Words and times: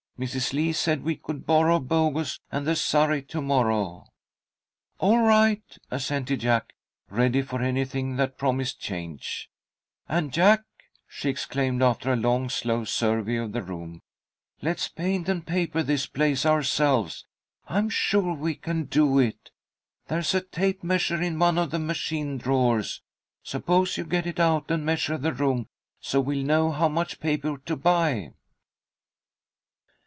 Mrs. 0.19 0.53
Lee 0.53 0.71
said 0.71 1.03
we 1.03 1.15
could 1.15 1.47
borrow 1.47 1.79
Bogus 1.79 2.39
and 2.51 2.67
the 2.67 2.75
surrey 2.75 3.23
to 3.23 3.41
morrow." 3.41 4.05
"All 4.99 5.17
right," 5.17 5.63
assented 5.89 6.41
Jack, 6.41 6.73
ready 7.09 7.41
for 7.41 7.59
anything 7.59 8.17
that 8.17 8.37
promised 8.37 8.79
change. 8.79 9.49
"And 10.07 10.31
Jack!" 10.31 10.61
she 11.07 11.27
exclaimed, 11.31 11.81
after 11.81 12.13
a 12.13 12.15
long 12.15 12.49
slow 12.51 12.83
survey 12.85 13.37
of 13.37 13.51
the 13.51 13.63
room, 13.63 14.03
"let's 14.61 14.87
paint 14.87 15.27
and 15.27 15.43
paper 15.43 15.81
this 15.81 16.05
place 16.05 16.45
ourselves! 16.45 17.25
I'm 17.67 17.89
sure 17.89 18.35
we 18.35 18.53
can 18.53 18.83
do 18.83 19.17
it. 19.17 19.49
There's 20.07 20.35
a 20.35 20.41
tape 20.41 20.83
measure 20.83 21.19
in 21.19 21.39
one 21.39 21.57
of 21.57 21.71
the 21.71 21.79
machine 21.79 22.37
drawers. 22.37 23.01
Suppose 23.41 23.97
you 23.97 24.05
get 24.05 24.27
it 24.27 24.39
out 24.39 24.69
and 24.69 24.85
measure 24.85 25.17
the 25.17 25.33
room, 25.33 25.65
so 25.99 26.21
we'll 26.21 26.45
know 26.45 26.69
how 26.69 26.89
much 26.89 27.19
paper 27.19 27.57
to 27.65 27.75
buy." 27.75 28.33